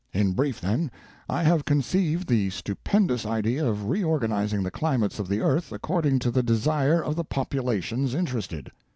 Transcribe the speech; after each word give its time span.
In 0.13 0.31
brief, 0.31 0.59
then, 0.59 0.89
I 1.29 1.43
have 1.43 1.63
conceived 1.63 2.27
the 2.27 2.49
stupendous 2.49 3.23
idea 3.23 3.63
of 3.63 3.87
reorganizing 3.87 4.63
the 4.63 4.71
climates 4.71 5.19
of 5.19 5.27
the 5.27 5.41
earth 5.41 5.71
according 5.71 6.17
to 6.21 6.31
the 6.31 6.41
desire 6.41 7.03
of 7.03 7.15
the 7.15 7.23
populations 7.23 8.15
interested. 8.15 8.71